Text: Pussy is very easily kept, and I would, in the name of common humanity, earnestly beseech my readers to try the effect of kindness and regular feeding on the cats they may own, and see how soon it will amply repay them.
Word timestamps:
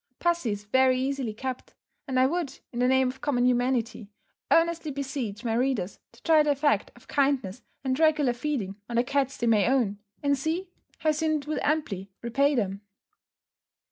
Pussy 0.17 0.49
is 0.51 0.63
very 0.63 0.99
easily 0.99 1.31
kept, 1.31 1.75
and 2.07 2.19
I 2.19 2.25
would, 2.25 2.57
in 2.71 2.79
the 2.79 2.87
name 2.87 3.09
of 3.09 3.21
common 3.21 3.45
humanity, 3.45 4.09
earnestly 4.49 4.89
beseech 4.89 5.45
my 5.45 5.53
readers 5.53 5.99
to 6.13 6.23
try 6.23 6.41
the 6.41 6.49
effect 6.49 6.89
of 6.95 7.07
kindness 7.07 7.61
and 7.83 7.99
regular 7.99 8.33
feeding 8.33 8.77
on 8.89 8.95
the 8.95 9.03
cats 9.03 9.37
they 9.37 9.45
may 9.45 9.67
own, 9.67 9.99
and 10.23 10.35
see 10.35 10.71
how 11.01 11.11
soon 11.11 11.37
it 11.37 11.45
will 11.45 11.59
amply 11.61 12.09
repay 12.23 12.55
them. 12.55 12.81